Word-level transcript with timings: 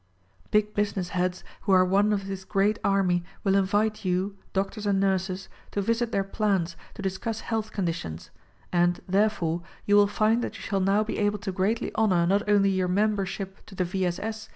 Big 0.49 0.73
business 0.73 1.09
heads 1.09 1.43
who 1.61 1.71
are 1.71 1.85
one 1.85 2.11
of 2.11 2.25
this 2.25 2.43
great 2.43 2.79
army 2.83 3.23
will 3.43 3.53
invite 3.53 4.03
you, 4.03 4.35
doctors 4.51 4.87
and 4.87 4.99
nurses, 4.99 5.47
to 5.69 5.79
visit 5.79 6.11
their 6.11 6.23
plants 6.23 6.75
to 6.95 7.03
discuss 7.03 7.41
health 7.41 7.71
conditions; 7.71 8.31
and, 8.73 9.01
therefore, 9.07 9.61
you 9.85 9.95
will 9.95 10.07
find 10.07 10.43
that 10.43 10.55
you 10.55 10.61
shall 10.63 10.79
now 10.79 11.03
be 11.03 11.19
able 11.19 11.37
to 11.37 11.51
greatly 11.51 11.91
honor 11.93 12.25
not 12.25 12.41
only 12.49 12.71
your 12.71 12.87
mem 12.87 13.15
bership 13.15 13.63
to 13.67 13.75
the 13.75 13.83
V. 13.85 14.07
S. 14.07 14.17
S. 14.17 14.49